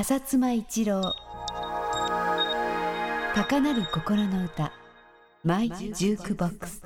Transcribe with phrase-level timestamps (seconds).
[0.00, 1.14] 浅妻一郎。
[3.34, 4.72] 高鳴る心の歌。
[5.44, 6.82] マイジュークボックス。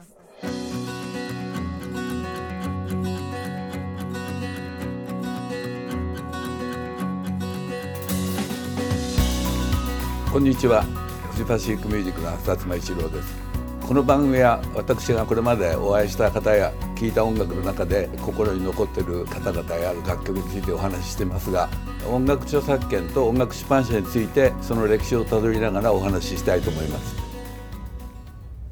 [10.33, 10.83] こんにちは。
[11.31, 13.44] フジパシックミュージックの浅妻一郎です。
[13.87, 21.69] この番組は私がこれまでお会いした方や聴いた音楽の中で心に残っている方々や楽曲についてお話ししてますが
[22.11, 27.15] 音楽著作権と音楽出版社についてその歴史をたどりながらお話ししたいと思います。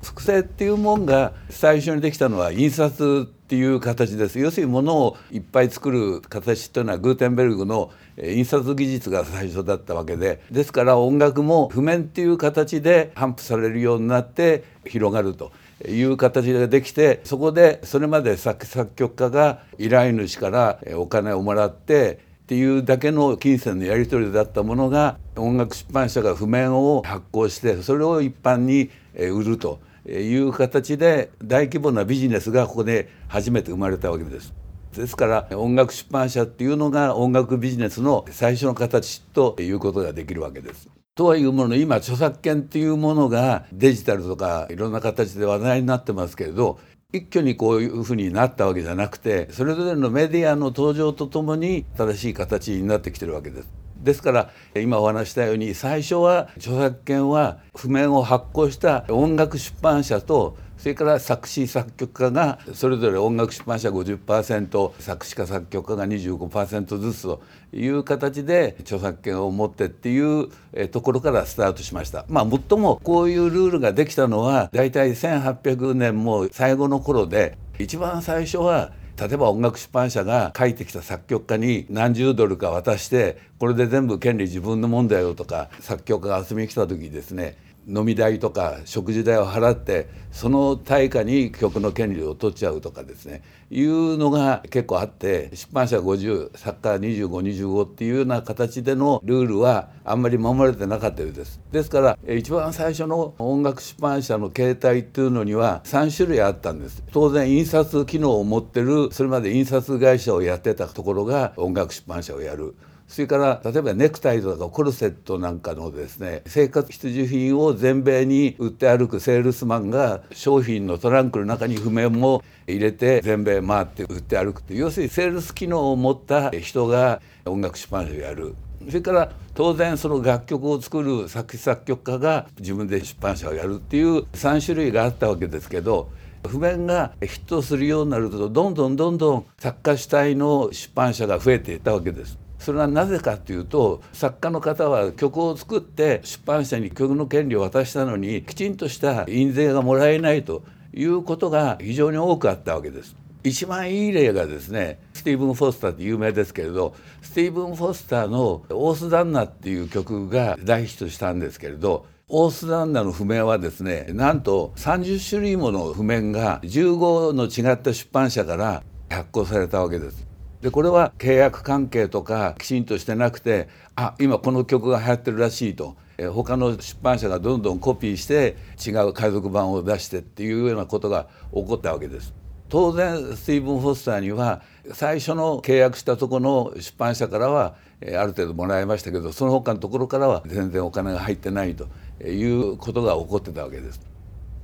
[0.02, 4.38] 複製っていうもんが最初にできたのは印刷っていう形です。
[4.38, 15.52] 要するにものをいっぱい作る形というのはグーテンベルグの印刷技術が最初だったわけでですから音楽も譜面っていう形で頒布されるようになって広がると
[15.88, 34.61] いう形ができてそこでそれまで作作曲家が依頼主からお金をもらってっていうだけの金銭のやり取りだったものが音楽出版社が譜面を発行してそれを一般に売るという形で大規模なビジネスがここで初めて生まれたわけです。
[34.92, 40.88] ですから音楽出版社っていうのが音楽ビジネスの最初の形ということができるわけです。
[41.14, 46.78] とはいうもの今著作権っていうものがデジタルとかいろんな形で話題になってますけれど
[47.12, 53.81] 一挙にこういうふうになったわけじゃなくてそれぞれのメディアの登場とともに正しい形になってきてるわけです。
[54.02, 67.40] ですから今お話したように最初は著作権は譜面を発行した音楽出版社とそれから作詞作曲家がそれぞれ音楽出版社50%作詞家作曲家が25%ずつと
[67.72, 70.48] いう形で著作権を持ってっていう
[70.88, 72.24] ところからスタートしました。
[72.28, 87.56] まあ最もこういうルールができたのは大体1800年も最後の頃で一番最初は例えば音楽出版社が書いてきた作曲家に何十ドルか渡してこれで全部権利自分のもんだよとか作曲家が遊びに来た時にですね
[87.88, 101.60] 飲み代とか食事代を払ってその対価に曲の権利を取っちゃうとかですねいうのが結構あって出版社50作家2525っていうような形でのルールはあんまり守れてなかったようです。
[101.70, 107.02] ですから一番最初の音楽出版社の形態っていうのには3種類あったんです。
[107.12, 112.74] 当然印刷機能を持ってるそれまで印刷会社をやってたところが音楽出版社をやる。
[113.12, 128.54] それから例えばネクタイとかコルセットなんかのですね生活必需品を全米に売って歩くセールスマンが商品のトランクの中に譜面も入れて全米回って売って歩くという要するにセールス機能を持った人が音楽出版社をやる。
[128.86, 136.08] それから当然その楽曲を作る作詞作曲家が自分で出版社をやるっていう3種類があったわけですけど
[136.48, 142.41] 譜面がヒットするようになるとどんどんどんどん作家主体の出版社が増えていったわけです。
[142.62, 150.62] それはなぜかというと作家の方は曲を作って出版社に曲の権利を渡したのにきちんとした印税がもらえないと
[150.94, 153.16] いうことが非常に多くあったわけです。
[153.44, 170.31] 一番いい例がですねスティーブン・フォスターって有名ですけれどスティーブン・フォスターの「オースダンナ」っていう曲が大ヒットしたんですけれどオースダンナの譜面はですねなんと30種類もの譜面が15の違った出版社から発行されたわけです。
[170.62, 175.96] でこれは契約関係とかきちんとしてなくてあ今この曲が流行ってるらしいと。
[176.34, 182.32] 他の出版社がどんどんコピーして違う海賊版を出してっていうようなことが起こったわけです。
[182.68, 184.62] 当然スティーブン・フォスターには
[184.92, 191.88] 最初の契約したとこの出版社からはある程度もらいましたけどその他のところからは全然お金が入ってないと
[192.24, 194.11] いうことが起こってたわけです。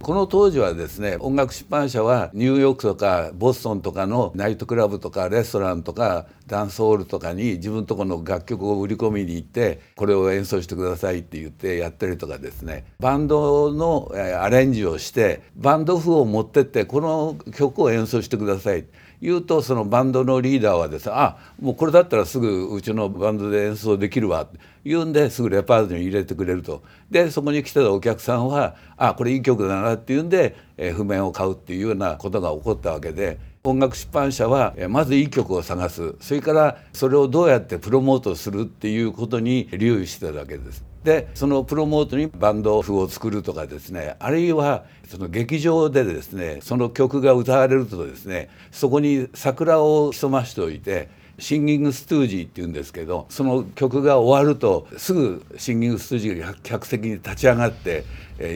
[0.00, 12.86] この当時はですね音楽出版社はニューヨークとかボストンとかのナイトクラブとかレストランとかダンスホールとかに自分とこの楽曲を売り込みに行ってこれを演奏してくださいって言ってやったりとかですね。
[12.98, 14.10] バンドの
[14.40, 18.86] アレンジをしてバンド譜を持ってってこの曲を演奏してください。
[19.20, 24.44] 言うとそのバンドのリーダーはですねあもうこれだったらすぐうちのバンドで演奏できるわ。
[24.44, 26.82] って言うんですぐレパートリーに入れてくれると。
[27.10, 30.56] でそこに来てたお客さんはあこれいい曲だなっていうんで、
[30.94, 40.84] 譜面を買うっていうようなことが起こったわけで音楽出版社はまずいい曲を探すそれからそれをどうやってプロモートするっていうことに留意してたわけです。
[41.04, 51.08] でそのプロモートにバンド譜を作るとかですねあるいはその劇場でですねその曲が歌われるとですねそこに桜を潜ましておいて
[51.38, 58.04] シンギングストゥージーっていうんですけどその曲が終わるとすぐシンギングストゥージーが客席に立ち上がって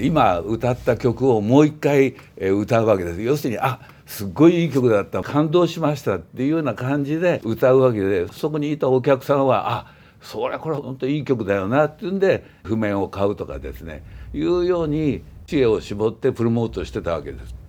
[0.03, 3.81] 今歌った曲をもう一回歌うわけです要するにあ
[4.13, 14.03] すっごいいい曲だった感動しましたっていうような感じで歌うわけでそこにいたお客さんはあそりゃこれ本当いい曲だよなっていうんで譜面を買うとかですね
[14.35, 17.62] いうように知恵を絞ってプロモートしてたわけです。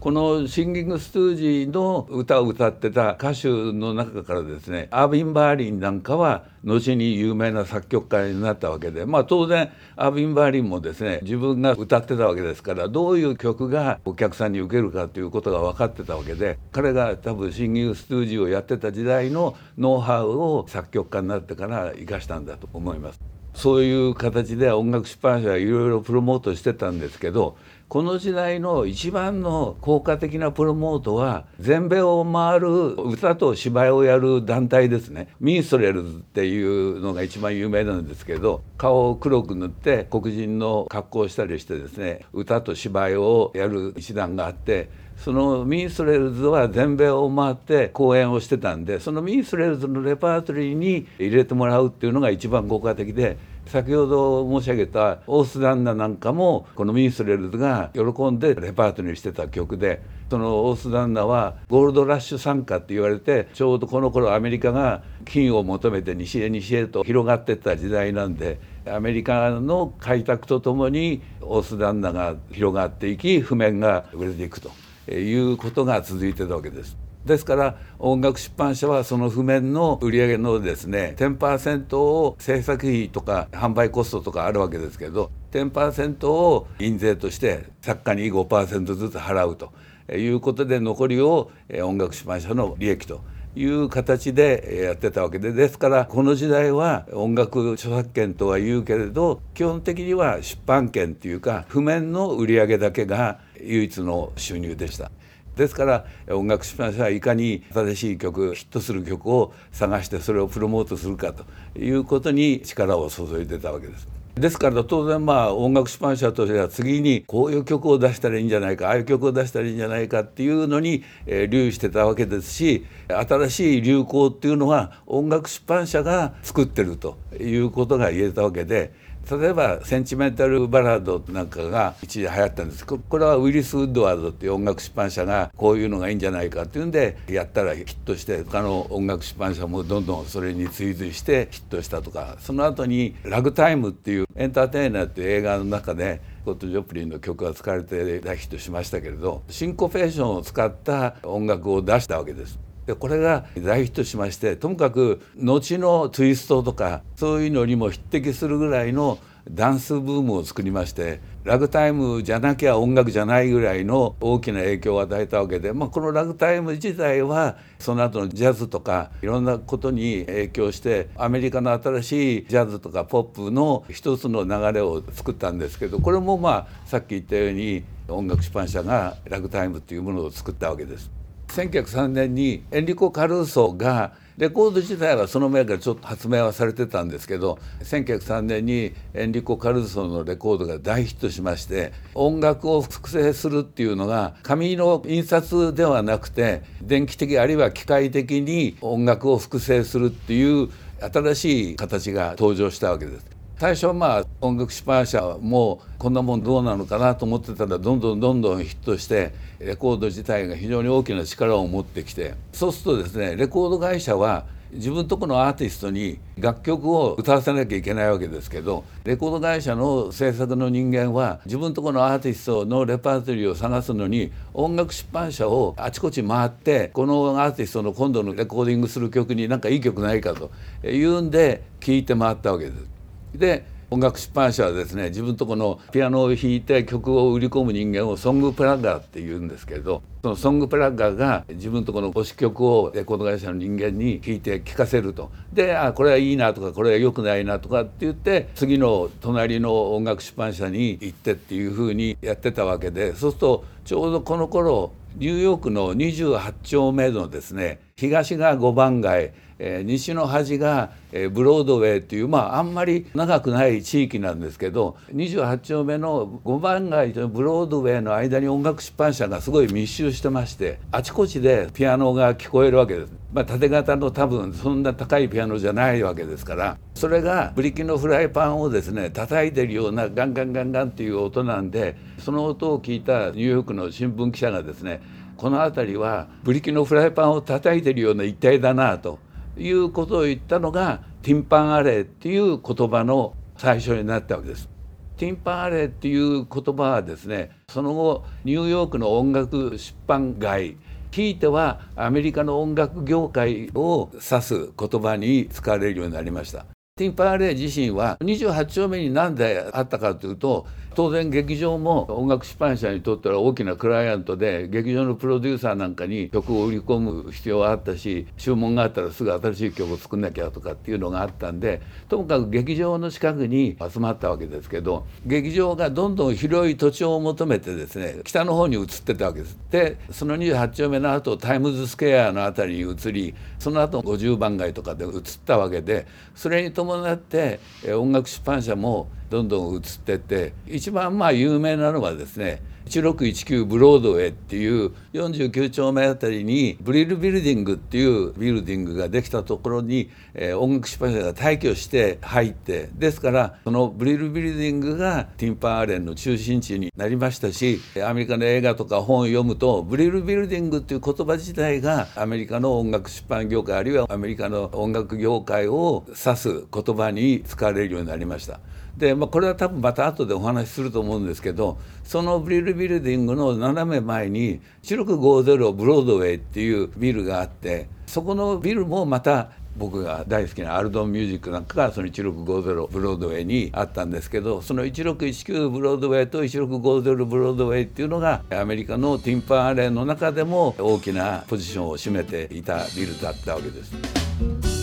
[0.00, 23.20] このシンギング・ストゥージーの歌を歌ってた歌手の中からですねアービン・バーリンなんかは後に有名な作曲家になったわけでまあ当然アービン・バーリンもですね自分が歌ってたわけですからどういう曲がお客さんに受けるかということが分かってたわけで彼が多分シンギング・ストゥージーをやってた時代のノウハウを作曲家になってから生かしたんだと思います。
[23.54, 27.56] そういう形で音楽出版社はいろいろプロモートしてたんですけど
[27.90, 35.26] この時代の一番の効果的なプロモートは全米を回る歌と芝居をやる団体ですね。
[35.40, 53.36] ミンストレルズっていうのが一番有名なんですけど顔を黒く塗って黒人の格好をしたりしてですね歌と芝居をやる一団があってそのミンストレルズは全米を回って公演をしてたんでそのミンストレルズのレパートリーに入れてもらうっていうのが一番効果的で
[53.70, 68.58] 先ほど申し上げたオースダンナなんかもこのミンスレルズが喜んでレパートリーしてた曲でそのオースダンナはゴールドラッシュ参加って言われてちょうどこの頃アメリカが金を求めて西へ西へと広がってった時代なんで
[68.88, 74.72] アメリカの開拓とともにオースダンナが広がっていき譜面が売れていくと
[75.12, 77.09] いうことが続いてたわけです。
[77.24, 89.72] ですから音楽出版社はその譜面の売り上げのですね10%を制作費とか販売コストとかあるわけですけど10%を印税として作家に5%ずつ払うと
[90.16, 91.50] いうことで残りを
[91.82, 93.20] 音楽出版社の利益と
[93.54, 105.10] いう形でやってたわけでですからこの時代は音楽著作権とは言うけれど基本的には出版権っていうか譜面の売り上げだけが唯一の収入でした。
[105.56, 111.44] ですから音楽出版社はいかに新しい曲ヒットする曲を探してそれをプロモートするかと
[111.78, 114.20] いうことに力を注いでたわけです。
[114.34, 128.94] ですから当然まあ音楽出版社としては次にこういう曲を出したらいいんじゃないかああいう曲を出したらいいんじゃないかっていうのに留意してたわけですし新しい流行っていうのは音楽出版社が作ってるということが言えたわけで
[129.36, 152.69] 例えばセンチメンタルバラードなんかが一時流行ったんですこれはウィリス・ウッドワードっていう音楽出版社がこういうのがいいんじゃないかっていうんでやったらヒットして他の音楽出版社もどんどんそれに追随してヒットしたとかその後に「ラグタイム」っていうエンターテイナーっていう映画の中でコット・ジョプリンの曲が使われて大ヒットしましたけれどシンコペーションを使った音楽を出したわけです。
[152.86, 159.18] でこれが大ヒットしましてともかく後のツイストとかそういうのにも匹敵するぐらいの
[159.48, 181.19] ダンスブームを作りましてラグタイムじゃなきゃ音楽じゃないぐらいの大きな影響を与えたわけで、まあ、このラグタイム自体はその後のジャズとかいろんなことに影響してアメリカの新しいジャズとかポップの一つの流れを作ったんですけどこれもまあさっき言ったように音楽出版社がラグタイムっていうものを作ったわけです。
[181.50, 200.70] 1903年にエンリコ・カルーソがレコード自体はその前からちょっと発明はされてたんですけど1903年にエンリコ・カルーソのレコードが大ヒットしまして音楽を複製するっていうのが紙の印刷ではなくて電気的あるいは機械的に音楽を複製するっていう
[201.00, 203.39] 新しい形が登場したわけです。
[203.60, 230.50] 最初まあ音楽出版社もこんなもんどうなのかなと思ってたらどんどんどんどんヒットしてレコード自体が非常に大きな力を持ってきてそうするとですねレコード会社は自分とこのアーティストに楽曲を歌わせなきゃいけないわけですけどレコード会社の制作の人間は自分とこのアーティストのレパートリーを探すのに音楽出版社をあちこち回ってこのアーティストの今度のレコーディングする曲に何かいい曲ないかと
[230.82, 232.99] いうんで聴いて回ったわけです。
[233.34, 245.32] で音楽出版社はですね自分とこのピアノを弾いて曲を売り込む人間をソングプラッガーっていうんですけどそのソングプラッガーが自分とこの推し曲をレコード会社の人間に弾いて聴かせると。
[245.52, 259.32] であこれはいいなとかこれは良くないなとかって言って次の隣の音楽出版社に行ってっていうふうにやってたわけでそうするとちょうどこの頃ニューヨークの28丁目のですね東が5番街
[259.62, 273.12] えー、西の端が、えー、ブロードウェイっていうまああんまり長くない地域なんですけど28丁目の5番街とブロードウェイの間に音楽出版社がすごい密集してましてあちこちでピアノが聞こえるわけです。
[273.32, 285.00] まあ、縦型の多分そんな高いピアノじゃないわけですからそれがブリキのフライパンをですね叩いてるようなガンガンガンガンっていう音なんでその音を聞いたニューヨークの新聞記者がですね
[285.36, 289.20] この辺りはブリキのフライパンを叩いてるような一帯だなと
[289.56, 294.68] いうことを言ったのがティンパンアレーっていう言葉の最初になったわけです。
[295.16, 300.76] ティンパンアレーっていう言葉はですねその後ニューヨークの音楽出版街
[301.10, 306.64] ひいてはアメリカの音楽業界を指す言葉に使われるようになりました。
[307.00, 329.58] ティン・パーレ自身は28丁目に何であったかというと当然劇場も音楽出版社にとっては大きなクライアントで劇場のプロデューサーなんかに曲を売り込む必要があったし注文があったらすぐ新しい曲を作んなきゃとかっていうのがあったんでともかく劇場の近くに集まったわけですけど劇場がどんどん広い土地を求めてですね北の方に移ってたわけです。
[329.70, 337.60] でその28丁目の後タイムズスクエアの辺りに移りその後50番街とかで移ったわけでそれに伴って
[337.92, 368.58] 音楽出版社もどんどん移ってって一番まあ有名なのはですね1619ブロードウェイっていう49丁目あたりにブリルビルディングっていうビルディングができたところに、えー、音楽出版社が退去して入ってですからそのブリルビルディングがティンパン・アレンの中心地になりましたしアメリカの映画とか本を読むとブリルビルディングっていう言葉自体がアメリカの音楽出版業界あるいはアメリカの音楽業界を指す言葉に使われるようになりました。
[368.96, 394.79] で、まあ、これは多分また後でお話しすると思うんですけどそのブリルビルディングの斜め前に1650ブロードウェイっていうビルがあってそこのビルもまた僕が大好きなアルドンミュージックなんかがその1650ブロードウェイにあったんですけどその1619ブロードウェイと1650ブロードウェイっていうのがアメリカのティンパンアレーの中でも大きなポジションを占めていたビルだったわけです。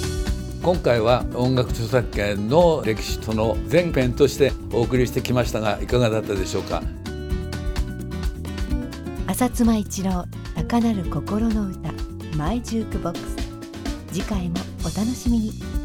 [0.68, 6.84] 今回は音楽著作権の歴史との前編としてお送りしてきましたがいかがだったでしょうか？
[9.28, 11.94] 浅妻一郎高鳴る心の歌
[12.36, 13.38] マイジュークボックス。
[14.12, 15.77] 次回もお楽しみに。